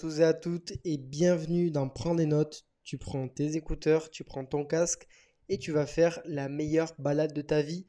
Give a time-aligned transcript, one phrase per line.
[0.00, 2.64] tous et à toutes et bienvenue dans Prends des notes.
[2.84, 5.06] Tu prends tes écouteurs, tu prends ton casque
[5.50, 7.84] et tu vas faire la meilleure balade de ta vie.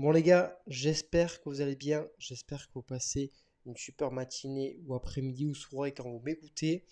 [0.00, 3.30] Bon les gars, j'espère que vous allez bien, j'espère que vous passez
[3.64, 6.84] une super matinée ou après-midi ou soirée quand vous m'écoutez.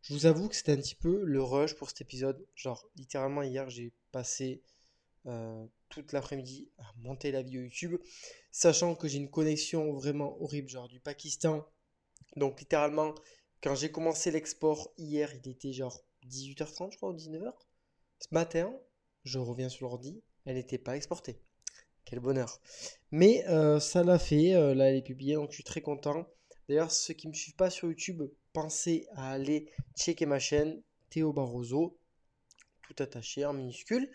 [0.00, 2.42] Je vous avoue que c'était un petit peu le rush pour cet épisode.
[2.54, 4.62] Genre littéralement hier j'ai passé
[5.26, 8.00] euh, toute l'après-midi à monter la vidéo YouTube,
[8.50, 11.66] sachant que j'ai une connexion vraiment horrible, genre du Pakistan.
[12.36, 13.14] Donc littéralement,
[13.62, 17.52] quand j'ai commencé l'export hier, il était genre 18h30, je crois, ou 19h.
[18.20, 18.72] Ce matin,
[19.24, 21.40] je reviens sur l'ordi, elle n'était pas exportée.
[22.04, 22.60] Quel bonheur.
[23.10, 26.28] Mais euh, ça l'a fait, euh, là elle est publiée, donc je suis très content.
[26.68, 30.82] D'ailleurs, ceux qui ne me suivent pas sur YouTube, pensez à aller checker ma chaîne,
[31.10, 31.98] Théo Barroso,
[32.82, 34.08] tout attaché en minuscule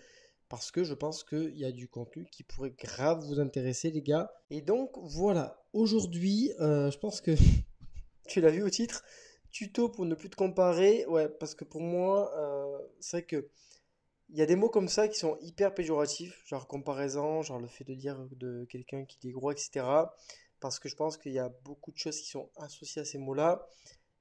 [0.51, 4.01] parce que je pense qu'il y a du contenu qui pourrait grave vous intéresser les
[4.01, 4.29] gars.
[4.49, 7.31] Et donc voilà, aujourd'hui, euh, je pense que
[8.27, 9.01] tu l'as vu au titre,
[9.51, 13.49] tuto pour ne plus te comparer, ouais, parce que pour moi, euh, c'est vrai que
[14.29, 17.67] il y a des mots comme ça qui sont hyper péjoratifs, genre comparaison, genre le
[17.67, 19.85] fait de dire de quelqu'un qui est gros, etc.
[20.61, 23.17] Parce que je pense qu'il y a beaucoup de choses qui sont associées à ces
[23.17, 23.67] mots-là.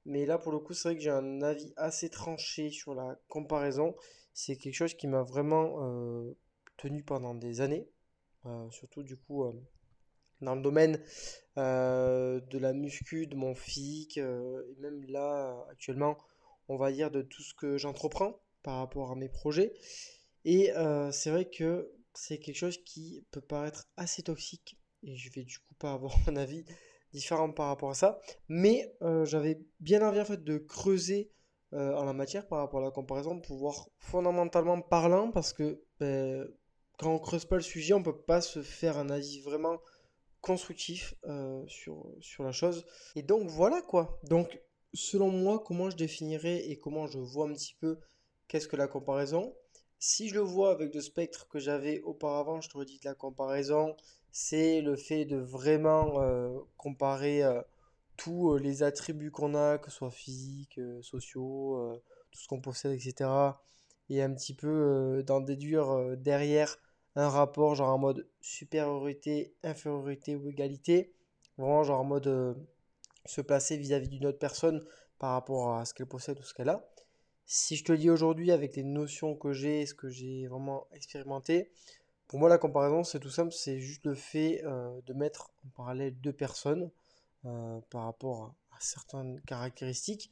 [0.05, 3.17] Mais là, pour le coup, c'est vrai que j'ai un avis assez tranché sur la
[3.29, 3.95] comparaison
[4.33, 6.35] c'est quelque chose qui m'a vraiment euh,
[6.77, 7.87] tenu pendant des années,
[8.45, 9.43] euh, surtout du coup
[10.41, 10.99] dans le domaine
[11.57, 16.17] de la muscu, de mon physique, et même là actuellement,
[16.69, 19.73] on va dire de tout ce que j'entreprends par rapport à mes projets.
[20.45, 20.71] Et
[21.11, 25.59] c'est vrai que c'est quelque chose qui peut paraître assez toxique, et je vais du
[25.59, 26.65] coup pas avoir un avis
[27.13, 31.31] différent par rapport à ça, mais j'avais bien envie en fait de creuser
[31.73, 35.81] euh, en la matière par rapport à la comparaison, pour voir fondamentalement parlant, parce que
[36.01, 36.45] ben,
[36.97, 39.79] quand on creuse pas le sujet, on peut pas se faire un avis vraiment
[40.41, 42.85] constructif euh, sur, sur la chose.
[43.15, 44.19] Et donc voilà quoi.
[44.23, 44.59] Donc
[44.93, 47.99] selon moi, comment je définirais et comment je vois un petit peu
[48.47, 49.55] qu'est-ce que la comparaison?
[49.99, 53.13] Si je le vois avec le spectre que j'avais auparavant, je te dit que la
[53.13, 53.95] comparaison,
[54.31, 57.43] c'est le fait de vraiment euh, comparer
[58.17, 62.01] tous euh, les attributs qu'on a, que ce soit physiques, euh, sociaux,
[62.31, 63.29] tout ce qu'on possède, etc.
[64.09, 66.77] Et un petit peu d'en déduire derrière
[67.15, 71.13] un rapport genre en mode supériorité, infériorité ou égalité.
[71.57, 72.57] Vraiment genre en mode
[73.25, 74.83] se placer vis-à-vis d'une autre personne
[75.19, 76.87] par rapport à ce qu'elle possède ou ce qu'elle a.
[77.45, 81.71] Si je te dis aujourd'hui avec les notions que j'ai, ce que j'ai vraiment expérimenté,
[82.27, 86.19] pour moi la comparaison c'est tout simple, c'est juste le fait de mettre en parallèle
[86.21, 86.89] deux personnes
[87.45, 90.31] euh, par rapport à, certaines caractéristiques.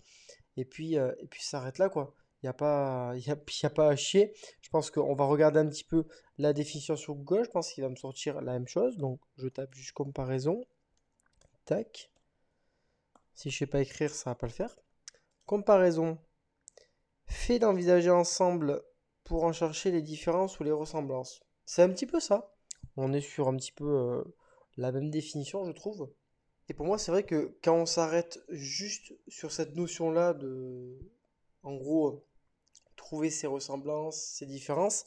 [0.58, 2.16] Et puis, euh, et puis là, quoi.
[2.42, 4.34] Il n'y a, pas, y a, y a pas à chier.
[4.62, 6.06] Je pense qu'on va regarder un petit peu
[6.38, 7.46] la définition sur Google.
[7.46, 8.98] Je pense qu'il va me sortir la même chose.
[8.98, 10.64] Donc, je tape juste comparaison.
[11.66, 12.12] Tac.
[13.34, 14.78] Si je ne sais pas écrire, ça ne va pas le faire.
[15.46, 16.18] Comparaison.
[17.28, 18.82] Fait d'envisager ensemble
[19.24, 21.42] pour en chercher les différences ou les ressemblances.
[21.66, 22.56] C'est un petit peu ça.
[22.98, 24.24] On est sur un petit peu euh,
[24.78, 26.12] la même définition, je trouve.
[26.68, 30.98] Et pour moi, c'est vrai que quand on s'arrête juste sur cette notion-là de,
[31.64, 32.26] en gros,
[33.10, 35.04] trouver ses ressemblances, ses différences,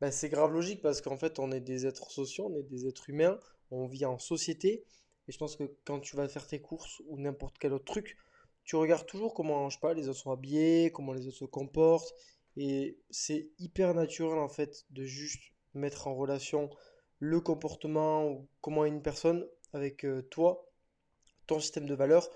[0.00, 2.88] ben c'est grave logique parce qu'en fait, on est des êtres sociaux, on est des
[2.88, 3.38] êtres humains,
[3.70, 4.84] on vit en société.
[5.28, 8.16] Et je pense que quand tu vas faire tes courses ou n'importe quel autre truc,
[8.64, 11.44] tu regardes toujours comment, je sais pas, les autres sont habillés, comment les autres se
[11.44, 12.12] comportent.
[12.56, 15.42] Et c'est hyper naturel en fait de juste
[15.74, 16.68] mettre en relation
[17.20, 20.68] le comportement ou comment une personne avec euh, toi
[21.46, 22.28] ton système de valeurs,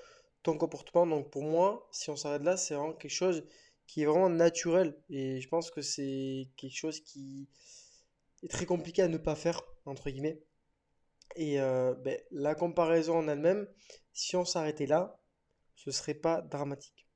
[0.44, 1.04] ton comportement.
[1.04, 3.42] Donc pour moi, si on s'arrête là, c'est vraiment quelque chose
[3.91, 4.97] qui est vraiment naturel.
[5.09, 7.49] Et je pense que c'est quelque chose qui
[8.45, 10.41] est très compliqué à ne pas faire, entre guillemets.
[11.34, 13.67] Et euh, ben, la comparaison en elle-même,
[14.12, 15.21] si on s'arrêtait là,
[15.75, 17.09] ce serait pas dramatique.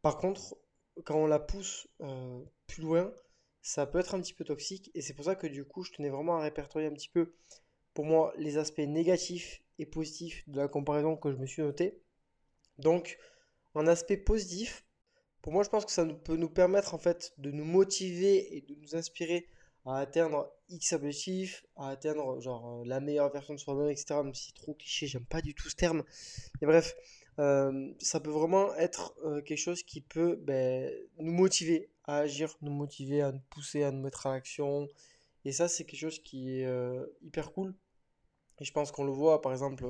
[0.00, 0.56] Par contre,
[1.04, 3.12] quand on la pousse euh, plus loin,
[3.60, 4.92] ça peut être un petit peu toxique.
[4.94, 7.34] Et c'est pour ça que du coup, je tenais vraiment à répertorier un petit peu,
[7.94, 12.00] pour moi, les aspects négatifs et positif de la comparaison que je me suis noté.
[12.78, 13.18] Donc,
[13.74, 14.85] en aspect positif,
[15.46, 18.62] pour moi, je pense que ça peut nous permettre en fait de nous motiver et
[18.62, 19.46] de nous inspirer
[19.84, 24.06] à atteindre X objectifs, à atteindre genre euh, la meilleure version de soi-même, etc.
[24.24, 26.02] Même si c'est trop cliché, j'aime pas du tout ce terme.
[26.60, 26.96] Mais bref,
[27.38, 32.56] euh, ça peut vraiment être euh, quelque chose qui peut ben, nous motiver à agir,
[32.60, 34.88] nous motiver à nous pousser, à nous mettre à l'action.
[35.44, 36.68] Et ça, c'est quelque chose qui est
[37.22, 37.72] hyper cool
[38.58, 39.86] et je pense qu'on le voit, par exemple,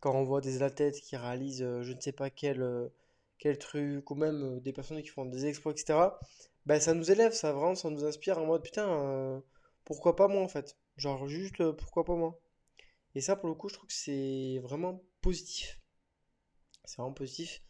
[0.00, 2.90] quand on voit des athlètes qui réalisent je ne sais pas quel,
[3.42, 5.98] quel truc, ou même euh, des personnes qui font des exploits, etc.
[6.64, 9.42] Ben, ça nous élève, ça vraiment, ça nous inspire en mode putain,
[9.84, 10.76] pourquoi pas moi en fait?
[10.96, 12.40] Genre juste pourquoi pas moi?
[13.14, 15.80] Et ça, pour le coup, je trouve que c'est vraiment positif.
[16.84, 17.62] C'est vraiment positif.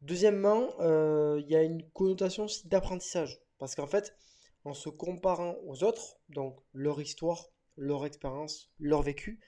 [0.00, 3.40] Deuxièmement, euh, il y a une connotation aussi d'apprentissage.
[3.58, 4.14] Parce qu'en fait,
[4.64, 9.40] en se comparant aux autres, donc leur histoire, leur expérience, leur vécu,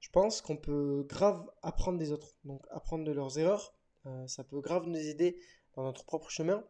[0.00, 2.36] je pense qu'on peut grave apprendre des autres.
[2.44, 3.75] Donc apprendre de leurs erreurs,
[4.06, 5.40] euh, ça peut grave nous aider
[5.74, 6.64] dans notre propre chemin,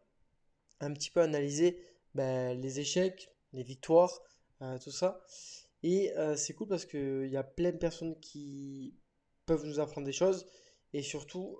[0.79, 1.79] un petit peu analyser
[2.15, 4.21] ben, les échecs, les victoires,
[4.61, 5.21] euh, tout ça.
[5.83, 8.95] Et c'est cool parce qu'il y a plein de personnes qui
[9.45, 10.47] peuvent nous apprendre des choses.
[10.91, 11.59] Et surtout,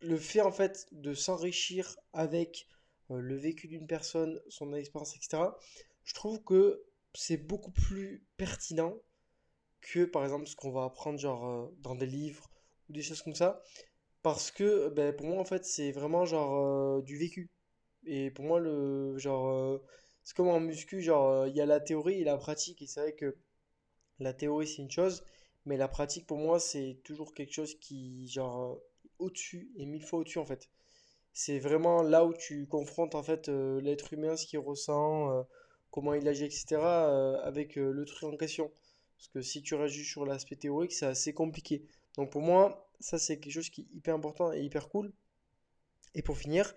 [0.00, 2.68] le fait en fait de s'enrichir avec
[3.10, 5.42] euh, le vécu d'une personne, son expérience, etc.,
[6.04, 6.84] je trouve que
[7.14, 8.94] c'est beaucoup plus pertinent
[9.80, 12.50] que par exemple ce qu'on va apprendre genre euh, dans des livres
[12.88, 13.62] ou des choses comme ça.
[14.26, 17.48] Parce que ben, pour moi en fait c'est vraiment genre euh, du vécu.
[18.06, 19.80] Et pour moi le genre
[20.24, 22.82] c'est comme en muscu, genre il y a la théorie et la pratique.
[22.82, 23.36] Et c'est vrai que
[24.18, 25.24] la théorie c'est une chose,
[25.66, 28.80] mais la pratique pour moi c'est toujours quelque chose qui genre
[29.20, 30.68] au-dessus et mille fois au-dessus en fait.
[31.32, 35.42] C'est vraiment là où tu confrontes en fait euh, l'être humain, ce qu'il ressent, euh,
[35.92, 36.76] comment il agit, etc.
[36.82, 38.72] Euh, avec le truc en question.
[39.18, 41.84] Parce que si tu réagis sur l'aspect théorique, c'est assez compliqué.
[42.16, 45.12] Donc pour moi, ça c'est quelque chose qui est hyper important et hyper cool.
[46.14, 46.74] Et pour finir,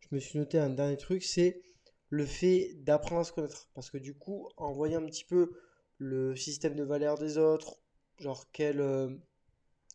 [0.00, 1.62] je me suis noté un dernier truc, c'est
[2.10, 3.68] le fait d'apprendre à se connaître.
[3.74, 5.52] Parce que du coup, en voyant un petit peu
[5.98, 7.78] le système de valeurs des autres,
[8.18, 9.18] genre quelles,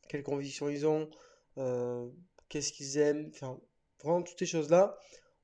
[0.08, 1.10] quelles convictions ils ont,
[1.58, 2.10] euh,
[2.50, 3.60] qu'est-ce qu'ils aiment, enfin,
[4.04, 4.98] vraiment toutes ces choses-là.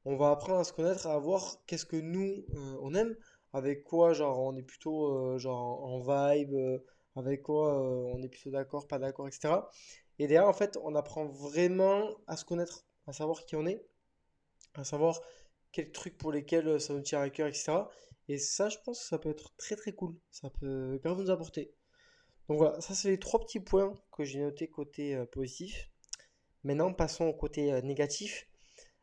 [0.05, 3.15] On va apprendre à se connaître, à voir qu'est-ce que nous, euh, on aime,
[3.53, 6.55] avec quoi, genre, on est plutôt, euh, genre, en vibe,
[7.15, 9.55] avec quoi on est plutôt d'accord, pas d'accord, etc.
[10.19, 13.85] Et derrière, en fait, on apprend vraiment à se connaître, à savoir qui on est,
[14.75, 15.21] à savoir
[15.71, 17.73] quels trucs pour lesquels ça nous tient à cœur, etc.
[18.27, 20.15] Et ça, je pense que ça peut être très très cool.
[20.31, 21.73] Ça peut grave nous apporter.
[22.47, 25.89] Donc voilà, ça c'est les trois petits points que j'ai notés côté positif.
[26.63, 28.47] Maintenant, passons au côté euh, négatif.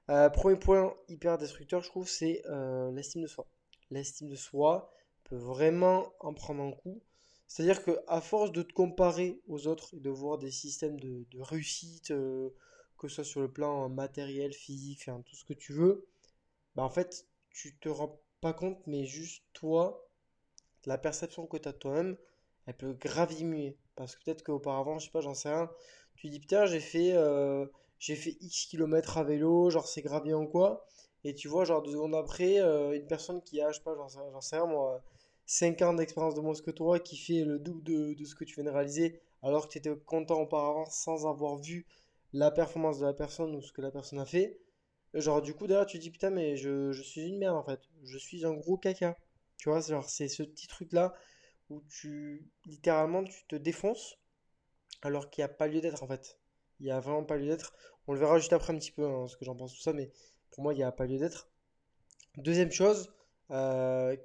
[0.09, 3.47] Euh, premier point hyper destructeur, je trouve, c'est euh, l'estime de soi.
[3.91, 4.91] L'estime de soi
[5.25, 7.03] peut vraiment en prendre un coup.
[7.51, 11.27] C'est-à-dire que à force de te comparer aux autres et de voir des systèmes de,
[11.41, 16.07] réussite, que ce soit sur le plan matériel, physique, tout ce que tu veux,
[16.77, 20.07] bah en fait, tu te rends pas compte, mais juste toi,
[20.87, 22.17] la perception que tu as de toi-même,
[22.67, 23.77] elle peut grave diminuer.
[23.97, 25.69] Parce que peut-être qu'auparavant, je sais pas, j'en sais rien,
[26.15, 27.67] tu dis putain, j'ai fait, euh,
[27.99, 30.87] fait X kilomètres à vélo, genre c'est grave bien ou quoi?
[31.25, 33.97] Et tu vois, genre deux secondes après, euh, une personne qui a, je sais pas,
[33.97, 35.03] j'en sais rien moi,
[35.51, 38.55] 5 ans d'expérience de moins que toi, qui fait le double de, ce que tu
[38.55, 41.89] viens de réaliser, alors que tu étais content auparavant sans avoir vu
[42.33, 44.61] la performance de la personne ou ce que la personne a fait.
[45.13, 47.81] Genre, du coup, d'ailleurs, tu dis putain, mais je, je, suis une merde en fait.
[48.05, 49.17] Je suis un gros caca.
[49.57, 51.15] Tu vois, c'est ce petit truc là
[51.69, 54.21] où tu, littéralement, tu te défonces
[55.03, 56.39] alors qu'il n'y a pas lieu d'être en fait.
[56.79, 57.73] Il n'y a vraiment pas lieu d'être.
[58.07, 59.93] On le verra juste après un petit peu, hein, ce que j'en pense tout ça,
[59.93, 60.13] mais
[60.53, 61.51] pour moi, il n'y a pas lieu d'être.
[62.37, 63.13] Deuxième chose,
[63.51, 64.17] euh,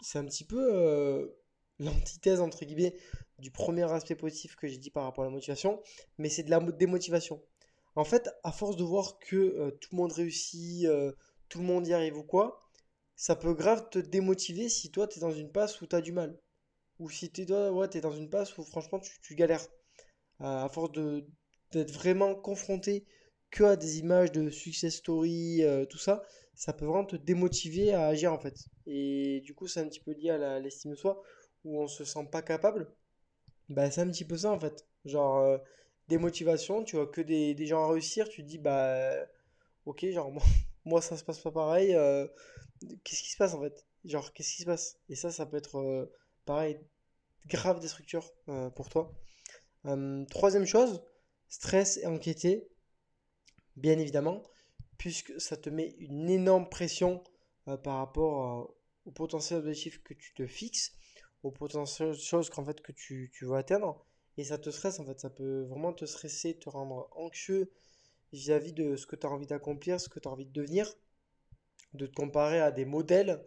[0.00, 1.26] c'est un petit peu euh,
[1.78, 2.96] l'antithèse, entre guillemets,
[3.38, 5.80] du premier aspect positif que j'ai dit par rapport à la motivation,
[6.18, 7.42] mais c'est de la démotivation.
[7.96, 10.86] En fait, à force de voir que euh, tout le monde réussit,
[11.48, 12.60] tout le monde y arrive ou quoi,
[13.16, 16.00] ça peut grave te démotiver si toi, tu es dans une passe où tu as
[16.00, 16.38] du mal.
[16.98, 19.66] Ou si tu es, ouais, es dans une passe où franchement, tu galères
[20.40, 20.92] à force
[21.72, 23.06] d'être vraiment confronté
[23.50, 26.22] que à des images de success story, euh, tout ça,
[26.54, 28.54] ça peut vraiment te démotiver à agir en fait.
[28.88, 31.22] Et du coup, c'est un petit peu lié à l'estime de soi,
[31.64, 32.90] où on se sent pas capable.
[33.68, 34.86] Bah, c'est un petit peu ça en fait.
[35.04, 35.58] Genre, euh,
[36.08, 39.12] démotivation, tu vois que des, des, gens à réussir, tu te dis, bah,
[39.86, 40.42] ok, genre, moi,
[40.84, 41.94] moi ça se passe pas pareil.
[41.94, 42.26] Euh,
[43.04, 43.86] qu'est-ce qui se passe en fait?
[44.04, 44.98] Genre, qu'est-ce qui se passe?
[45.08, 46.10] Et ça, ça peut être
[46.46, 46.80] pareil,
[47.46, 48.32] grave destructeur
[48.74, 49.12] pour toi.
[49.86, 51.02] Euh, troisième chose,
[51.48, 52.68] stress et anxiété,
[53.76, 54.42] bien évidemment,
[54.98, 57.22] puisque ça te met une énorme pression
[57.68, 58.77] euh, par rapport euh,
[59.08, 60.92] au potentiel objectif que tu te fixes,
[61.42, 64.04] aux potentielles choses qu'en fait que tu, tu veux atteindre,
[64.36, 67.72] et ça te stresse en fait, ça peut vraiment te stresser, te rendre anxieux
[68.32, 70.92] vis-à-vis de ce que tu as envie d'accomplir, ce que tu as envie de devenir,
[71.94, 73.42] de te comparer à des modèles,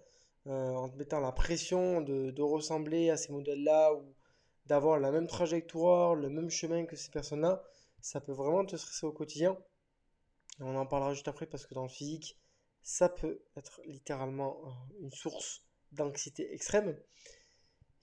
[0.45, 4.15] en te mettant la pression de, de ressembler à ces modèles-là ou
[4.65, 7.63] d'avoir la même trajectoire, le même chemin que ces personnes-là,
[8.01, 9.55] ça peut vraiment te stresser au quotidien.
[10.59, 12.40] on en parlera juste après parce que dans le physique,
[12.81, 16.97] ça peut être littéralement euh, une source d'anxiété extrême.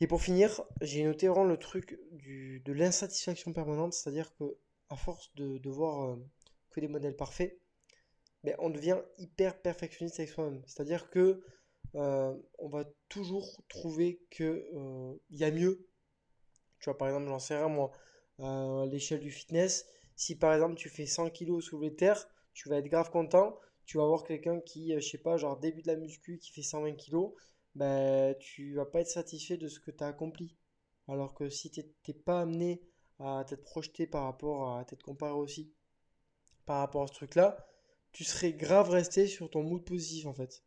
[0.00, 4.56] Et pour finir, j'ai noté vraiment le truc de l'insatisfaction permanente, c'est-à-dire que
[4.90, 6.16] à force de, voir euh,
[6.70, 7.60] que des modèles parfaits,
[8.44, 10.62] ben, on devient hyper perfectionniste avec soi-même.
[10.66, 11.42] C'est-à-dire que
[11.94, 14.64] euh, on va toujours trouver qu'il
[15.30, 15.88] il y a mieux
[16.80, 17.90] tu vois, par exemple, j'en sais rien, moi,
[18.86, 22.78] l'échelle du fitness, si par exemple tu fais 100 kg soulevé de terre, tu vas
[22.78, 23.58] être grave content.
[23.88, 26.52] Tu vas voir quelqu'un qui, euh, je sais pas, genre début de la muscu, qui
[26.52, 27.32] fait 120 kilos,
[27.74, 30.58] ben, tu vas pas être satisfait de ce que tu as accompli.
[31.08, 32.82] Alors que si tu n'es pas amené
[33.18, 35.72] à t'être projeté par rapport à t'être comparé aussi,
[36.66, 37.66] par rapport à ce truc-là,
[38.12, 40.62] tu serais grave resté sur ton mood positif en fait.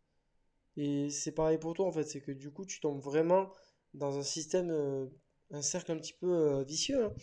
[0.75, 3.54] Et c'est pareil pour toi en fait, c'est que du coup tu tombes vraiment
[3.94, 5.06] dans un système, euh,
[5.51, 7.13] un cercle un petit peu euh, vicieux hein,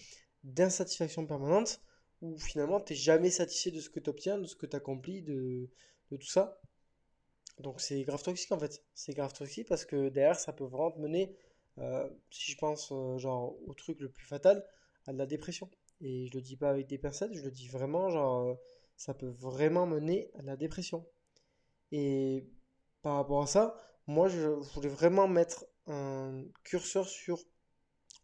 [0.44, 1.80] d'insatisfaction permanente
[2.22, 5.22] où finalement tu jamais satisfait de ce que tu obtiens, de ce que tu accomplis,
[5.22, 5.68] de,
[6.10, 6.60] tout ça.
[7.60, 8.82] Donc c'est grave toxique en fait.
[8.94, 11.36] C'est grave toxique parce que derrière ça peut vraiment te mener,
[11.78, 14.64] euh, si je pense genre au truc le plus fatal,
[15.06, 15.70] à de la dépression.
[16.00, 18.56] Et je le dis pas avec des pincettes, je le dis vraiment genre
[18.96, 21.06] ça peut vraiment mener à la dépression.
[21.92, 22.46] Et
[23.02, 27.38] par rapport à ça, moi je voulais vraiment mettre un curseur sur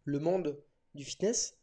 [0.04, 0.62] le monde
[0.94, 1.56] du fitness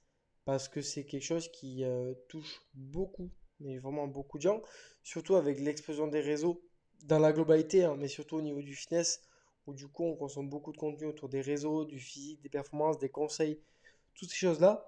[0.45, 3.29] parce que c'est quelque chose qui euh, touche beaucoup,
[3.59, 4.61] mais vraiment beaucoup de gens,
[5.03, 6.63] surtout avec l'explosion des réseaux
[7.03, 9.21] dans la globalité, hein, mais surtout au niveau du fitness
[9.67, 12.97] où du coup on consomme beaucoup de contenu autour des réseaux, du physique, des performances,
[12.97, 13.61] des conseils,
[14.15, 14.87] toutes ces choses-là.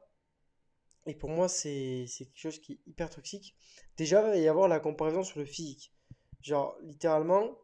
[1.05, 3.55] Et pour moi, c'est quelque chose qui est hyper toxique.
[3.97, 5.93] Déjà, il va y avoir la comparaison sur le physique.
[6.41, 7.57] Genre, littéralement,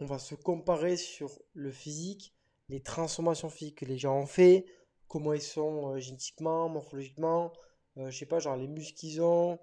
[0.00, 2.34] on va se comparer sur le physique,
[2.68, 4.66] les transformations physiques que les gens ont fait,
[5.12, 7.52] comment ils sont euh, génétiquement, morphologiquement,
[7.98, 9.58] euh, je sais pas, genre les muscles qu'ils ont,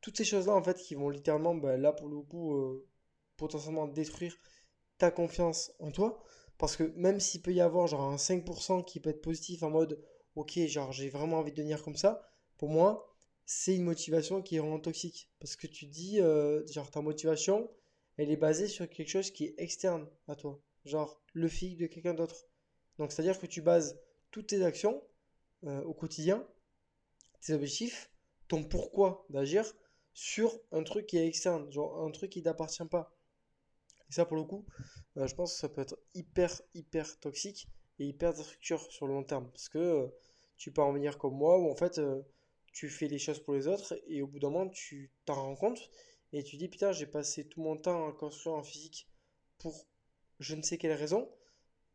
[0.00, 2.86] toutes ces choses-là en fait qui vont littéralement, bah, là pour le coup, euh,
[3.36, 4.36] potentiellement détruire
[4.98, 6.22] ta confiance en toi.
[6.58, 9.70] Parce que même s'il peut y avoir genre un 5% qui peut être positif en
[9.70, 10.00] mode
[10.36, 12.22] ok, genre j'ai vraiment envie de devenir comme ça,
[12.56, 15.28] pour moi, c'est une motivation qui est vraiment toxique.
[15.40, 16.20] Parce que tu dis,
[16.72, 17.68] genre ta motivation,
[18.16, 20.60] elle est basée sur quelque chose qui est externe à toi.
[20.84, 22.46] Genre le physique de quelqu'un d'autre.
[22.98, 23.98] Donc c'est-à-dire que tu bases
[24.34, 25.00] toutes tes actions
[25.62, 26.44] euh, au quotidien,
[27.40, 28.10] tes objectifs,
[28.48, 29.64] ton pourquoi d'agir
[30.12, 33.16] sur un truc qui est externe, genre un truc qui t'appartient pas.
[34.10, 34.66] Et ça pour le coup,
[35.18, 37.68] euh, je pense que ça peut être hyper hyper toxique
[38.00, 39.48] et hyper destructeur sur le long terme.
[39.52, 40.08] Parce que euh,
[40.56, 42.00] tu peux en venir comme moi, où en fait,
[42.72, 45.54] tu fais les choses pour les autres, et au bout d'un moment, tu t'en rends
[45.54, 45.90] compte,
[46.32, 49.08] et tu dis, putain, j'ai passé tout mon temps à construire en physique
[49.58, 49.86] pour
[50.40, 51.30] je ne sais quelle raison.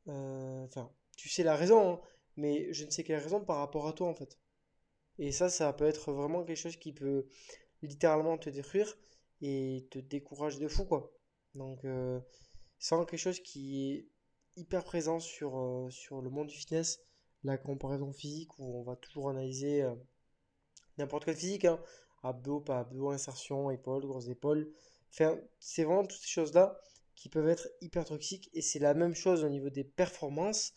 [0.08, 2.01] Enfin, tu sais la raison, hein,
[2.39, 4.39] mais je ne sais quelle raison par rapport à toi, en fait.
[5.19, 7.27] Et ça, ça peut être vraiment quelque chose qui peut
[7.81, 8.98] littéralement te détruire
[9.41, 11.13] et te décourager de fou, quoi.
[11.55, 11.81] Donc,
[12.79, 14.08] c'est vraiment quelque chose qui est
[14.55, 17.01] hyper présent sur, euh, sur le monde du fitness,
[17.43, 19.96] la comparaison physique, où on va toujours analyser euh,
[20.98, 21.79] n'importe quel physique, hein,
[22.24, 24.72] abdos, pas abdos, insertion, épaules, grosses épaules.
[25.12, 26.79] Enfin, c'est vraiment toutes ces choses-là
[27.15, 30.74] qui peuvent être hyper toxiques, et c'est la même chose au niveau des performances.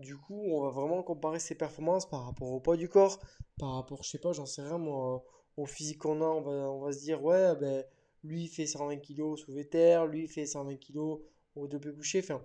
[0.00, 3.20] Du coup, on va vraiment comparer ses performances par rapport au poids du corps,
[3.58, 5.24] par rapport, je sais pas, j'en sais rien, moi,
[5.56, 7.84] au physique qu'on a, on va, on va se dire, ouais, ben,
[8.24, 10.98] lui il fait 120 kg sous terre, lui il fait 120 kg
[11.56, 12.20] au deux couché.
[12.20, 12.44] Enfin,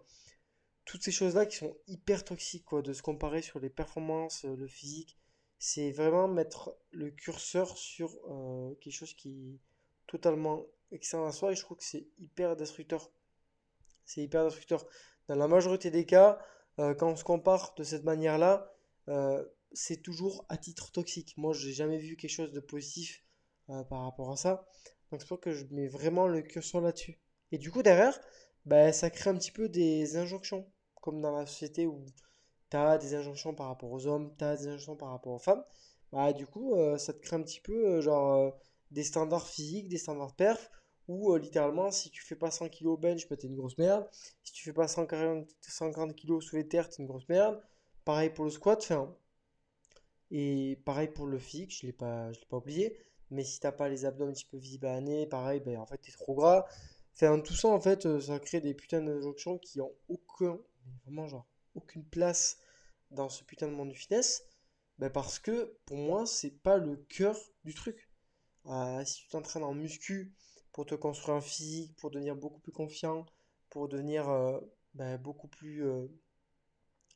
[0.86, 4.56] toutes ces choses-là qui sont hyper toxiques, quoi, de se comparer sur les performances, euh,
[4.56, 5.18] le physique,
[5.58, 9.60] c'est vraiment mettre le curseur sur euh, quelque chose qui est
[10.08, 13.12] totalement externe à soi et je trouve que c'est hyper destructeur.
[14.06, 14.86] C'est hyper destructeur.
[15.28, 16.40] Dans la majorité des cas,
[16.80, 18.72] euh, quand on se compare de cette manière-là,
[19.74, 21.36] c'est toujours à titre toxique.
[21.38, 23.24] Moi, j'ai jamais vu quelque chose de positif
[23.68, 24.68] par rapport à ça.
[25.12, 27.20] Donc c'est pour que je mets vraiment le curseur là-dessus.
[27.52, 28.20] Et du coup, derrière,
[28.66, 30.66] bah, ça crée un petit peu des injonctions
[31.06, 32.04] comme dans la société où
[32.72, 35.40] tu as des injonctions par rapport aux hommes, tu as des injonctions par rapport aux
[35.40, 35.64] femmes,
[36.12, 38.52] bah du coup, euh, ça te crée un petit peu euh, genre euh,
[38.92, 40.72] des standards physiques, des standards perf,
[41.08, 44.08] où littéralement, si tu fais pas 100 kg au bench, bah, t'es une grosse merde.
[44.44, 47.62] Si tu fais pas 140, 140 kg sous les terres, t'es une grosse merde.
[48.06, 49.16] Pareil pour le squat, enfin,
[50.32, 52.98] et pareil pour le physique, je l'ai pas, l'ai pas oublié.
[53.32, 55.86] Mais si t'as pas les abdos un petit peu visibles à l'année, pareil, ben, en
[55.86, 56.66] fait, t'es trop gras.
[57.14, 60.60] Enfin, tout ça, en fait, ça crée des putains d'injonctions qui ont aucun
[61.04, 62.58] vraiment genre aucune place
[63.12, 64.44] dans ce putain de monde du fitness
[64.98, 68.10] ben Parce que pour moi, c'est pas le cœur du truc.
[68.68, 70.34] Euh, si tu t'entraînes en muscu
[70.76, 73.26] pour te construire un physique, pour devenir beaucoup plus confiant,
[73.70, 74.60] pour devenir euh,
[74.94, 76.06] ben, beaucoup plus euh,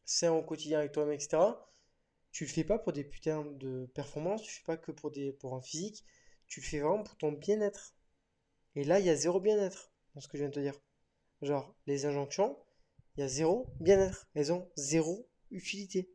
[0.05, 1.39] sain au quotidien avec toi-même, etc.,
[2.31, 5.11] tu le fais pas pour des putains de performances, tu le fais pas que pour,
[5.11, 6.05] des, pour un physique,
[6.47, 7.95] tu le fais vraiment pour ton bien-être.
[8.75, 10.79] Et là, il y a zéro bien-être dans ce que je viens de te dire.
[11.41, 12.57] Genre, les injonctions,
[13.17, 14.29] il y a zéro bien-être.
[14.35, 16.09] Elles ont zéro utilité.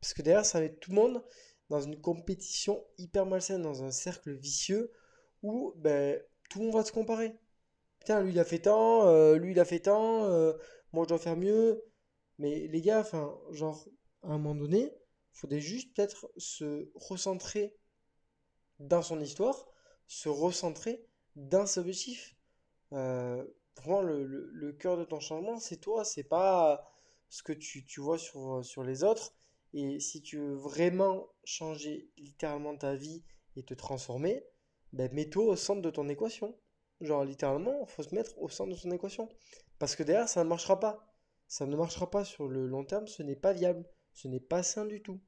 [0.00, 1.24] Parce que derrière, ça met tout le monde
[1.68, 4.92] dans une compétition hyper malsaine, dans un cercle vicieux
[5.42, 7.38] où ben, tout le monde va se comparer.
[8.00, 10.52] Putain, lui il a fait tant, euh, lui il a fait tant, euh,
[10.92, 11.82] moi je dois faire mieux.
[12.38, 13.88] Mais les gars, enfin, genre,
[14.22, 14.92] à un moment donné,
[15.32, 17.74] faudrait juste peut-être se recentrer
[18.78, 19.66] dans son histoire,
[20.06, 22.36] se recentrer d'un seul objectif.
[22.92, 23.44] Euh,
[23.76, 26.86] vraiment, le, le, cœur de ton changement, c'est toi, c'est pas
[27.28, 29.34] ce que tu, tu vois sur, sur les autres.
[29.72, 33.24] Et si tu veux vraiment changer littéralement ta vie
[33.56, 34.44] et te transformer,
[34.92, 36.56] ben mets-toi au centre de ton équation.
[37.00, 39.28] Genre, littéralement, faut se mettre au centre de son équation.
[39.78, 41.06] Parce que derrière, ça ne marchera pas.
[41.48, 43.84] Ça ne marchera pas sur le long terme, ce n'est pas viable.
[44.12, 45.20] Ce n'est pas sain du tout.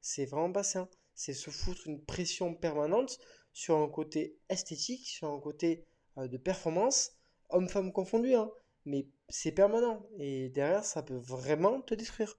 [0.00, 0.88] C'est vraiment pas sain.
[1.14, 3.18] C'est se foutre une pression permanente
[3.52, 5.86] sur un côté esthétique, sur un côté
[6.18, 7.12] euh, de performance,
[7.48, 8.50] homme-femme confondu, hein.
[8.84, 10.06] mais c'est permanent.
[10.18, 12.38] Et derrière, ça peut vraiment te détruire.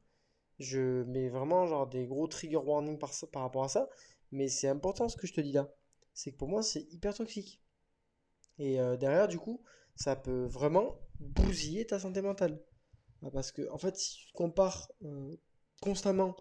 [0.60, 3.90] Je mets vraiment genre des gros trigger warnings par rapport à ça,
[4.32, 5.74] mais c'est important ce que je te dis là.
[6.16, 7.62] C'est que pour moi, c'est hyper toxique.
[8.58, 9.62] Et euh, derrière, du coup,
[9.96, 12.64] ça peut vraiment bousiller ta santé mentale.
[13.22, 15.36] Ah, parce que, en fait, si tu te compares euh,
[15.82, 16.36] constamment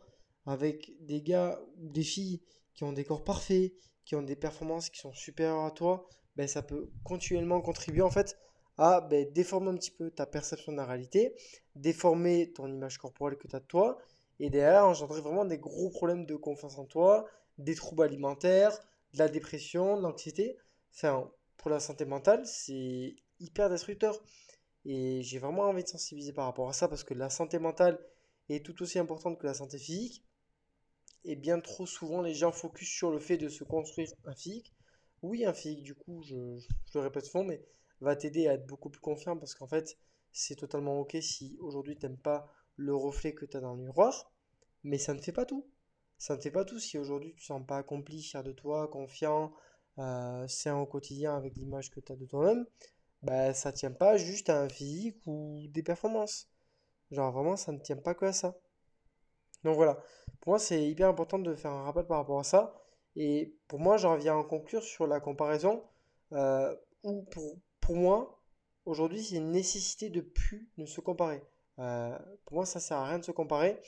[0.47, 2.43] avec des gars ou des filles
[2.75, 3.73] qui ont des corps parfaits,
[4.05, 8.11] qui ont des performances qui sont supérieures à toi, ben, ça peut continuellement contribuer en
[8.11, 8.37] fait
[8.77, 11.35] à ben, déformer un petit peu ta perception de la réalité,
[11.75, 13.99] déformer ton image corporelle que tu as de toi,
[14.41, 17.25] et derrière engendrer vraiment des gros problèmes de confiance en toi,
[17.59, 18.77] des troubles alimentaires,
[19.15, 20.59] de la dépression, de l'anxiété.
[20.95, 24.23] Enfin, pour la santé mentale, c'est hyper destructeur.
[24.85, 27.99] Et j'ai vraiment envie de sensibiliser par rapport à ça parce que la santé mentale
[28.51, 30.25] est tout aussi importante que la santé physique.
[31.25, 34.75] Et bien trop souvent, les gens focus sur le fait de se construire un physique.
[35.23, 36.37] Oui, un physique, du coup, je,
[36.95, 37.65] le répète souvent, mais
[38.01, 39.97] va t'aider à être beaucoup plus confiant parce qu'en fait,
[40.33, 43.83] c'est totalement ok si aujourd'hui tu n'aimes pas le reflet que tu as dans le
[43.83, 44.33] miroir,
[44.83, 45.67] mais ça ne fait pas tout.
[46.19, 48.89] Ça ne fait pas tout si aujourd'hui tu ne sens pas accompli, fier de toi,
[48.89, 49.53] confiant,
[49.99, 52.67] euh, sain au quotidien avec l'image que tu as de toi-même,
[53.23, 56.49] bah, ça tient pas juste à un physique ou des performances.
[57.11, 58.57] Genre vraiment, ça ne tient pas que à ça.
[59.65, 60.03] Donc voilà,
[60.41, 62.75] pour moi c'est hyper important de faire un rappel par rapport à ça.
[63.17, 65.85] Et pour moi, j'en viens à conclure sur la comparaison
[66.33, 66.75] euh,
[67.31, 68.41] pour, pour moi,
[68.85, 71.43] aujourd'hui, c'est une nécessité de plus ne se comparer.
[71.79, 73.81] Euh, pour moi, ça sert à rien de se comparer.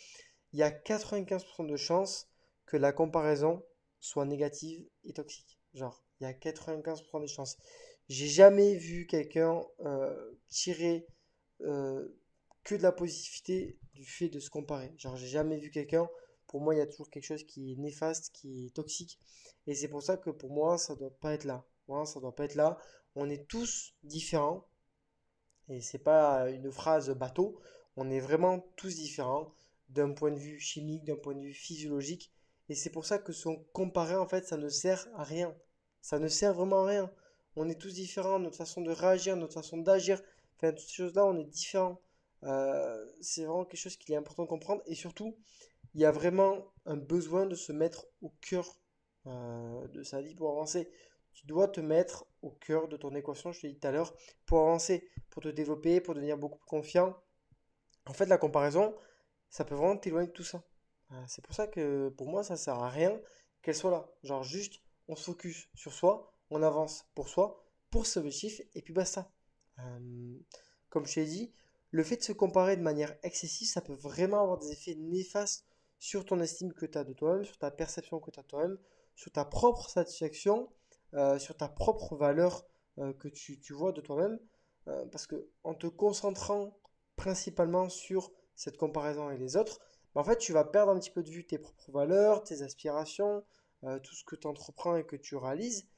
[0.56, 2.30] Il y a 95% de chances
[2.64, 3.62] que la comparaison
[4.00, 5.60] soit négative et toxique.
[5.74, 7.58] Genre, il y a 95% de chances.
[8.08, 11.06] J'ai jamais vu quelqu'un euh, tirer
[11.60, 12.08] euh,
[12.64, 14.94] que de la positivité du fait de se comparer.
[14.96, 16.08] Genre, j'ai jamais vu quelqu'un.
[16.46, 19.20] Pour moi, il y a toujours quelque chose qui est néfaste, qui est toxique.
[19.66, 21.66] Et c'est pour ça que pour moi, ça doit pas être là.
[21.86, 22.78] Moi, ça doit pas être là.
[23.14, 24.66] On est tous différents.
[25.68, 27.60] Et c'est pas une phrase bateau.
[27.96, 29.52] On est vraiment tous différents
[29.88, 32.32] d'un point de vue chimique, d'un point de vue physiologique.
[32.68, 35.54] Et c'est pour ça que se comparer, en fait, ça ne sert à rien.
[36.02, 37.12] Ça ne sert vraiment à rien
[37.56, 40.20] on est tous différents, notre façon de réagir, notre façon d'agir,
[40.56, 42.00] enfin, toutes ces choses-là, on est différents.
[42.42, 44.82] Euh, c'est vraiment quelque chose qu'il est important de comprendre.
[44.86, 45.36] Et surtout,
[45.94, 48.78] il y a vraiment un besoin de se mettre au cœur
[49.26, 50.90] euh, de sa vie pour avancer.
[51.32, 53.90] Tu dois te mettre au cœur de ton équation, je te l'ai dit tout à
[53.90, 57.16] l'heure, pour avancer, pour te développer, pour devenir beaucoup plus confiant.
[58.06, 58.94] En fait, la comparaison,
[59.50, 60.62] ça peut vraiment t'éloigner de tout ça.
[61.12, 63.20] Euh, c'est pour ça que pour moi, ça sert à rien
[63.62, 64.08] qu'elle soit là.
[64.22, 68.82] Genre juste, on se focus sur soi, on avance pour soi, pour ce objectif, et
[68.82, 69.30] puis basta.
[69.78, 70.38] Euh,
[70.88, 71.52] comme je t'ai dit,
[71.90, 75.66] le fait de se comparer de manière excessive, ça peut vraiment avoir des effets néfastes
[75.98, 78.48] sur ton estime que tu as de toi-même, sur ta perception que tu as de
[78.48, 78.78] toi-même,
[79.14, 80.68] sur ta propre satisfaction,
[81.14, 82.66] euh, sur ta propre valeur
[82.98, 84.38] euh, que tu, vois de toi-même.
[85.10, 86.78] parce que en te concentrant
[87.16, 89.78] principalement sur cette comparaison avec les autres,
[90.14, 92.62] bah, en fait, tu vas perdre un petit peu de vue tes propres valeurs, tes
[92.62, 93.44] aspirations,
[94.02, 95.88] tout ce que tu entreprends et que tu réalises.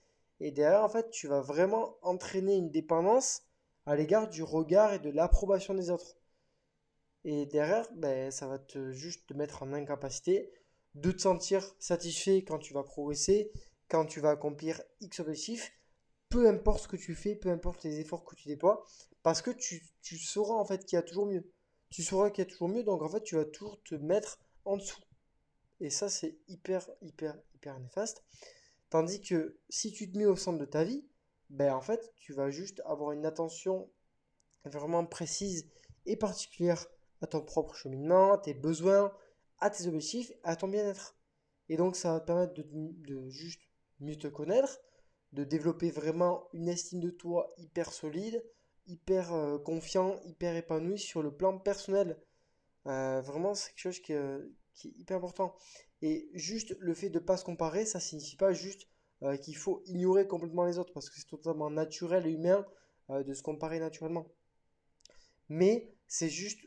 [0.41, 3.43] Et derrière, en fait, tu vas vraiment entraîner une dépendance
[3.87, 6.17] à l'égard du regard et de l'approbation des autres.
[7.25, 10.53] Et derrière, ben, ça va te juste te mettre en incapacité
[10.95, 13.53] de te sentir satisfait quand tu vas progresser,
[13.89, 15.73] quand tu vas accomplir X objectifs,
[16.29, 18.85] peu importe ce que tu fais, peu importe les efforts que tu déploies,
[19.23, 21.51] parce que tu, tu sauras en fait qu'il y a toujours mieux.
[21.91, 24.41] Tu sauras qu'il y a toujours mieux, donc en fait tu vas toujours te mettre
[24.65, 25.03] en dessous.
[25.81, 28.25] Et ça c'est hyper, hyper, hyper néfaste.
[28.91, 31.05] Tandis que si tu te mets au centre de ta vie,
[31.51, 33.91] ben en fait, tu vas juste avoir une attention
[34.65, 35.71] vraiment précise
[36.07, 36.87] et particulière
[37.21, 39.13] à ton propre cheminement, à tes besoins,
[39.59, 41.17] à tes objectifs, à ton bien-être.
[41.69, 43.61] Et donc, ça va te permettre de, juste
[44.01, 44.81] mieux te connaître,
[45.33, 48.43] de développer vraiment une estime de toi hyper solide,
[48.89, 52.21] hyper euh, confiant, hyper épanoui sur le plan personnel.
[52.87, 54.15] Euh, vraiment, c'est quelque chose qui,
[54.75, 55.55] qui est hyper important.
[56.03, 58.89] Et juste le fait de ne pas se comparer, ça signifie pas juste
[59.23, 62.65] euh, qu'il faut ignorer complètement les autres, parce que c'est totalement naturel et humain
[63.11, 64.29] euh, de se comparer naturellement.
[65.49, 66.61] Mais c'est juste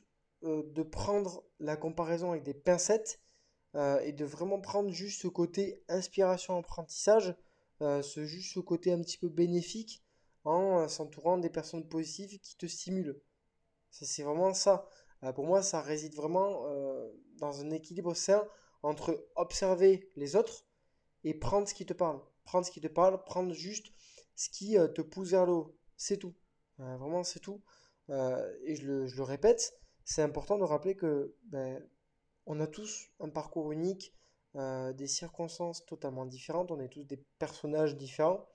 [0.44, 3.20] euh, de prendre la comparaison avec des pincettes
[4.04, 7.34] et de vraiment prendre juste ce côté inspiration-apprentissage,
[7.80, 10.01] ce, juste ce côté un petit peu bénéfique
[10.44, 13.22] en s'entourant des personnes positives qui te stimulent.
[13.92, 14.88] C'est vraiment ça.
[15.24, 18.48] Euh, pour moi, ça réside vraiment euh, dans un équilibre sain
[18.84, 20.66] entre observer les autres
[21.24, 22.22] et prendre ce qui te parle.
[22.44, 23.88] Prendre ce qui te parle, prendre juste
[24.36, 25.78] ce qui euh, te pousse vers le haut.
[25.98, 26.34] C'est tout.
[26.78, 27.62] vraiment, c'est tout.
[28.10, 31.88] et je le, répète, c'est important de rappeler que ben,
[32.48, 34.16] on a tous un parcours unique,
[34.56, 38.48] des circonstances totalement différentes, on est tous des personnages différents.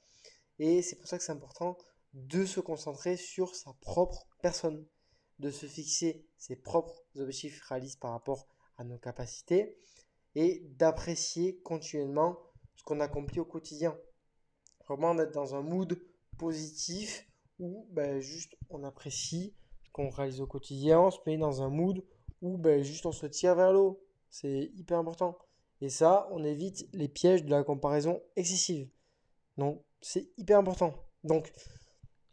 [0.59, 1.77] Et c'est pour ça que c'est important
[2.15, 4.87] de se concentrer sur sa propre personne
[5.39, 8.47] de se fixer ses propres objectifs réalistes par rapport
[8.79, 9.77] à nos capacités
[10.35, 12.39] et d'apprécier continuellement
[12.75, 13.97] ce qu'on accomplit au quotidien.
[14.89, 15.99] Vraiment d'être dans un mood
[16.39, 21.63] positif où ben, juste on apprécie ce qu'on réalise au quotidien, on se met dans
[21.63, 22.05] un mood
[22.43, 24.03] où ben, juste on se tire vers l'eau.
[24.29, 25.39] C'est hyper important.
[25.81, 28.89] Et ça, on évite les pièges de la comparaison excessive.
[29.57, 30.95] Donc, c'est hyper important.
[31.25, 31.53] Donc,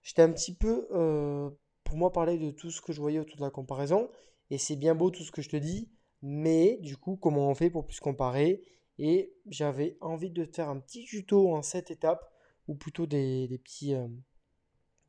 [0.02, 1.50] j'étais un petit peu euh,
[1.96, 4.10] moi parler de tout ce que je voyais autour de la comparaison.
[4.50, 5.90] Et c'est bien beau tout ce que je te dis,
[6.22, 8.64] mais du coup, comment on fait pour plus comparer?
[9.00, 12.30] Et j'avais envie de te faire un petit tuto en cette étapes,
[12.68, 14.08] ou plutôt des, petits, euh,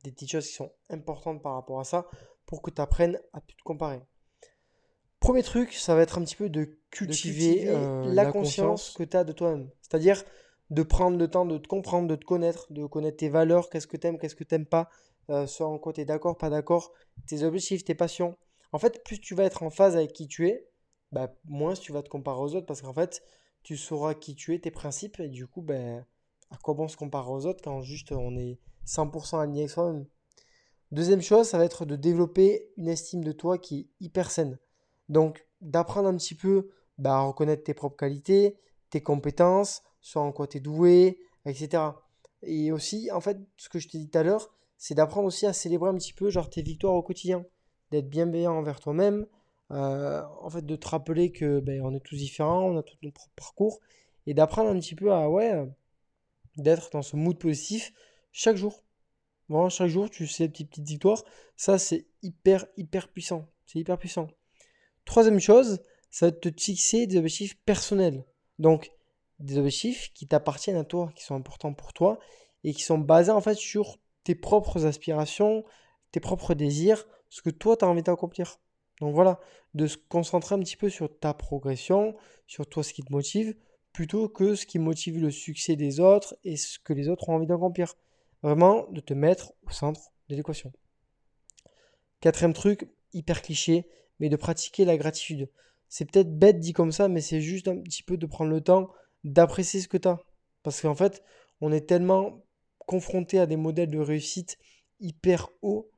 [0.03, 2.07] des petites choses qui sont importantes par rapport à ça,
[2.45, 4.01] pour que tu apprennes à plus te comparer.
[5.19, 9.15] Premier truc, ça va être un petit peu de cultiver, euh, la, conscience, que tu
[9.15, 9.69] as de toi-même.
[9.81, 10.23] C'est-à-dire
[10.69, 13.87] de prendre le temps de te comprendre, de te connaître, de connaître tes valeurs, qu'est-ce
[13.87, 14.89] que tu aimes, qu'est-ce que tu n'aimes pas,
[15.29, 16.91] euh, soit en côté d'accord, pas d'accord,
[17.27, 18.35] tes objectifs, tes passions.
[18.71, 20.67] En fait, plus tu vas être en phase avec qui tu es,
[21.11, 23.23] bah, moins tu vas te comparer aux autres parce qu'en fait,
[23.63, 26.05] tu sauras qui tu es, tes principes, et du coup, ben
[26.51, 30.05] à quoi bon se comparer aux autres quand juste on est 100% aligné avec soi-même.
[30.91, 34.59] Deuxième chose, ça va être de développer une estime de toi qui est hyper saine.
[35.09, 38.55] Donc, d'apprendre un petit peu bah, à reconnaître tes propres qualités,
[38.91, 41.81] tes compétences, soit en quoi tu es doué, etc.
[42.43, 45.47] Et aussi, en fait, ce que je t'ai dit tout à l'heure, c'est d'apprendre aussi
[45.47, 47.43] à célébrer un petit peu genre tes victoires au quotidien,
[47.89, 49.25] d'être bienveillant envers toi-même,
[49.71, 52.95] euh, en fait de te rappeler que ben, on est tous différents, on a tout
[53.01, 53.79] notre propre parcours,
[54.27, 55.67] et d'apprendre un petit peu à ouais,
[56.55, 57.91] d'être dans ce mood positif
[58.31, 58.83] chaque jour.
[59.49, 61.23] Vraiment, chaque jour, tu sais, petites, petites victoires.
[61.57, 63.47] Ça, c'est hyper, hyper puissant.
[63.65, 64.27] C'est hyper puissant.
[65.05, 68.23] Troisième chose, ça va te fixer des objectifs personnels.
[68.59, 68.91] Donc,
[69.39, 72.19] des objectifs qui t'appartiennent à toi, qui sont importants pour toi
[72.63, 75.63] et qui sont basés en fait sur tes propres aspirations,
[76.11, 78.59] tes propres désirs, ce que toi tu as envie d'accomplir.
[79.01, 79.39] Donc voilà,
[79.73, 82.15] de se concentrer un petit peu sur ta progression,
[82.47, 83.55] sur toi ce qui te motive,
[83.91, 87.35] plutôt que ce qui motive le succès des autres et ce que les autres ont
[87.35, 87.93] envie d'accomplir.
[88.41, 90.71] Vraiment, de te mettre au centre de l'équation.
[92.19, 93.87] Quatrième truc, hyper cliché,
[94.19, 95.49] mais de pratiquer la gratitude.
[95.89, 98.61] C'est peut-être bête dit comme ça, mais c'est juste un petit peu de prendre le
[98.61, 98.91] temps
[99.25, 100.19] d'apprécier ce que tu as.
[100.63, 101.21] Parce qu'en fait,
[101.59, 102.45] on est tellement
[102.85, 104.57] confronté à des modèles de réussite
[104.99, 105.89] hyper hauts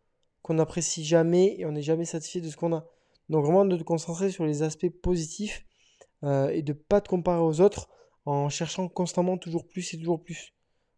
[0.41, 2.87] qu'on n'apprécie jamais et on n'est jamais satisfait de ce qu'on a.
[3.29, 5.65] Donc vraiment de te concentrer sur les aspects positifs
[6.23, 7.89] euh, et de ne pas te comparer aux autres
[8.25, 10.53] en cherchant constamment toujours plus et toujours plus.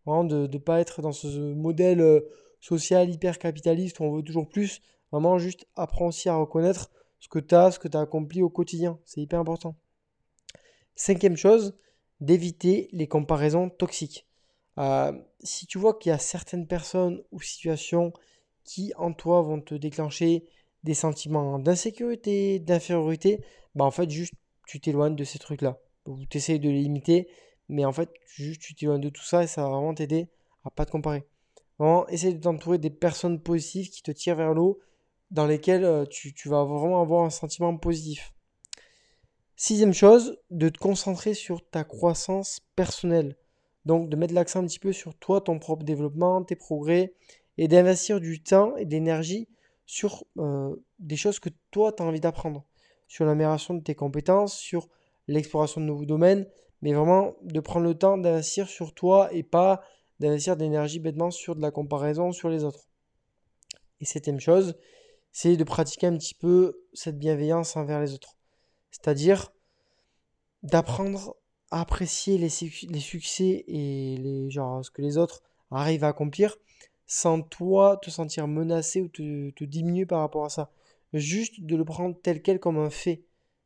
[0.05, 2.21] Vraiment de ne pas être dans ce modèle euh,
[2.59, 4.81] social hyper capitaliste où on veut toujours plus.
[5.11, 8.41] Vraiment juste apprends aussi à reconnaître ce que tu as, ce que tu as accompli
[8.43, 8.99] au quotidien.
[9.05, 9.75] C'est hyper important.
[10.95, 11.75] Cinquième chose,
[12.21, 14.27] d'éviter les comparaisons toxiques.
[14.77, 18.13] Euh, si tu vois qu'il y a certaines personnes ou situations
[18.63, 20.45] qui en toi vont te déclencher
[20.84, 23.43] des sentiments d'insécurité, d'infériorité,
[23.75, 24.34] bah en fait juste
[24.67, 25.79] tu t'éloignes de ces trucs-là.
[26.29, 27.27] Tu essayes de les limiter,
[27.67, 30.29] mais en fait juste tu t'éloignes de tout ça et ça va vraiment t'aider
[30.63, 31.25] à pas te comparer.
[31.79, 34.79] Vraiment, essaye de t'entourer des personnes positives qui te tirent vers l'eau,
[35.32, 38.34] dans lesquelles euh, tu vas vraiment avoir un sentiment positif.
[39.62, 43.36] Sixième chose, de te concentrer sur ta croissance personnelle.
[43.84, 47.13] Donc de mettre l'accent un petit peu sur toi, ton propre développement, tes progrès,
[47.58, 49.50] et d'investir du temps et d'énergie
[49.86, 52.63] sur euh, des choses que toi, tu as envie d'apprendre,
[53.10, 54.88] sur l'amélioration de tes compétences, sur
[55.28, 56.48] l'exploration de nouveaux domaines,
[56.82, 59.84] mais vraiment de prendre le temps d'investir sur toi et pas
[60.22, 62.88] d'investir d'énergie bêtement sur de la comparaison sur les autres.
[64.00, 64.78] Et septième chose,
[65.34, 68.38] c'est de pratiquer un petit peu cette bienveillance envers les autres.
[68.91, 69.52] C'est-à-dire
[70.63, 71.36] d'apprendre
[71.71, 76.58] apprécier les, succès et les, genre, ce que les autres arrivent à accomplir
[77.06, 80.71] sans toi te sentir menacé ou te, diminuer par rapport à ça.
[81.13, 83.23] Juste de le prendre tel quel comme un fait.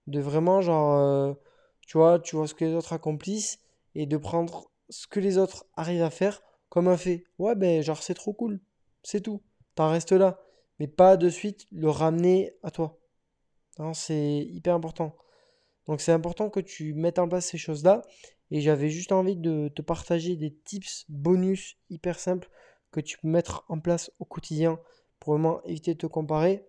[0.07, 1.33] De vraiment, genre, euh,
[1.81, 3.59] tu vois, tu vois ce que les autres accomplissent
[3.95, 7.25] et de prendre ce que les autres arrivent à faire comme un fait.
[7.37, 8.61] Ouais, ben, genre, c'est trop cool.
[9.03, 9.41] C'est tout.
[9.75, 10.39] T'en restes là.
[10.79, 12.97] Mais pas de suite le ramener à toi.
[13.93, 15.15] C'est hyper important.
[15.87, 18.01] Donc c'est important que tu mettes en place ces choses-là.
[18.51, 22.49] Et j'avais juste envie de te partager des tips bonus hyper simples
[22.91, 24.79] que tu peux mettre en place au quotidien
[25.19, 26.67] pour vraiment éviter de te comparer.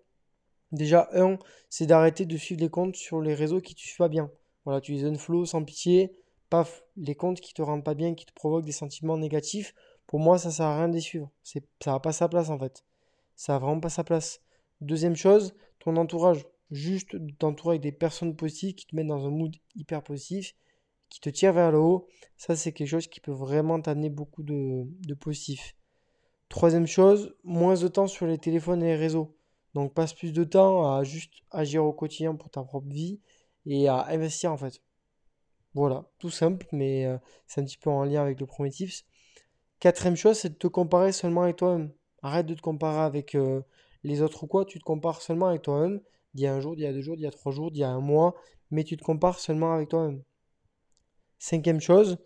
[0.71, 1.37] Déjà, un,
[1.69, 4.31] c'est d'arrêter de suivre les comptes sur les réseaux qui ne te suivent pas bien.
[4.65, 6.17] Voilà, tu les unfollow sans pitié,
[6.49, 9.75] paf, les comptes qui te rendent pas bien, qui te provoquent des sentiments négatifs.
[10.07, 11.29] Pour moi, ça sert à rien de les suivre.
[11.43, 12.83] Ça n'a pas sa place en fait.
[13.35, 14.41] Ça n'a vraiment pas sa place.
[14.81, 16.45] Deuxième chose, ton entourage.
[16.75, 20.55] Juste t'entourer avec des personnes positives qui te mettent dans un mood hyper positif,
[21.09, 22.07] qui te tirent vers le haut.
[22.35, 25.77] Ça, c'est quelque chose qui peut vraiment t'amener beaucoup de, de positif.
[26.49, 29.37] Troisième chose, moins de temps sur les téléphones et les réseaux.
[29.73, 33.21] Donc passe plus de temps à juste agir au quotidien pour ta propre vie
[33.65, 34.81] et à investir en fait.
[35.73, 39.05] Voilà, tout simple, mais euh, c'est un petit peu en lien avec le premier tips.
[39.79, 41.91] Quatrième chose, c'est de te comparer seulement avec toi-même.
[42.21, 43.61] Arrête de te comparer avec euh,
[44.03, 46.01] les autres ou quoi, tu te compares seulement avec toi-même.
[46.35, 47.71] D'il y a un jour, d'il y a deux jours, d'il y a trois jours,
[47.71, 48.35] d'il y a un mois,
[48.69, 50.21] mais tu te compares seulement avec toi-même.
[51.39, 52.17] Cinquième chose,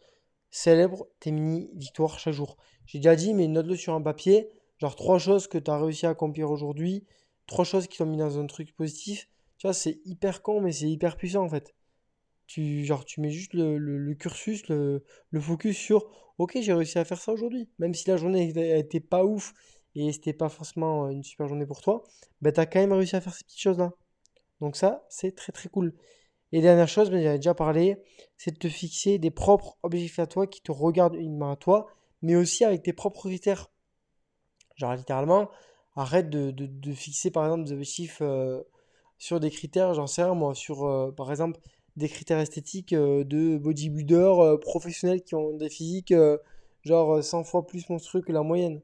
[0.50, 2.58] célèbre tes mini-victoires chaque jour.
[2.88, 4.50] J'ai déjà dit, mais note-le sur un papier.
[4.80, 7.06] Genre trois choses que tu as réussi à accomplir aujourd'hui,
[7.46, 9.30] trois choses qui t'ont mis dans un truc positif.
[9.60, 11.76] Tu vois, c'est hyper con, mais c'est hyper puissant en fait.
[12.48, 15.04] Tu, tu mets juste le, cursus, le,
[15.40, 17.70] focus sur Ok, j'ai réussi à faire ça aujourd'hui.
[17.78, 19.54] Même si la journée n'était pas ouf
[19.96, 22.04] et c'était pas forcément une super journée pour toi,
[22.42, 23.92] ben, tu as quand même réussi à faire ces petites choses-là.
[24.62, 25.94] Donc, ça, c'est très très cool.
[26.52, 27.98] Et dernière chose, ben, j'avais déjà parlé,
[28.38, 31.88] c'est de te fixer des propres objectifs à toi qui te regardent uniquement à toi,
[32.22, 33.72] mais aussi avec tes propres critères.
[34.78, 35.50] Genre, littéralement,
[35.96, 38.64] arrête de, fixer par exemple des objectifs euh,
[39.18, 41.60] sur des critères, j'en sais rien moi, sur euh, par exemple
[41.98, 46.14] des critères esthétiques euh, de bodybuilders professionnels qui ont des physiques
[46.84, 48.82] genre 100 fois plus monstrueux que la moyenne.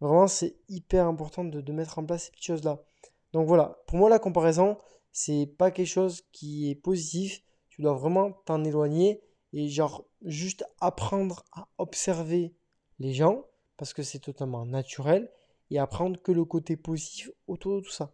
[0.00, 2.82] Vraiment, c'est hyper important de, mettre en place ces petites choses-là.
[3.32, 4.78] Donc voilà, pour moi la comparaison,
[5.12, 7.42] c'est pas quelque chose qui est positif.
[7.68, 9.20] Tu dois vraiment t'en éloigner
[9.52, 12.54] et genre juste apprendre à observer
[12.98, 13.44] les gens
[13.76, 15.30] parce que c'est totalement naturel
[15.70, 18.12] et apprendre que le côté positif autour de tout ça.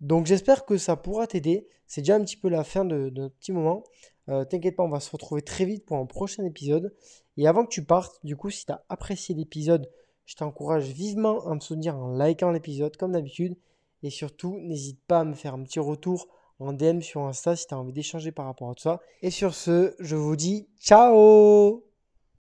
[0.00, 1.68] Donc j'espère que ça pourra t'aider.
[1.86, 3.84] C'est déjà un petit peu la fin de, notre petit moment.
[4.28, 6.94] Euh, t'inquiète pas, on va se retrouver très vite pour un prochain épisode.
[7.36, 9.90] Et avant que tu partes, du coup, si tu as apprécié l'épisode,
[10.30, 13.56] je t'encourage vivement à me soutenir en likant l'épisode comme d'habitude.
[14.04, 16.28] Et surtout, n'hésite pas à me faire un petit retour
[16.60, 19.00] en DM sur Insta si tu as envie d'échanger par rapport à tout ça.
[19.22, 21.89] Et sur ce, je vous dis ciao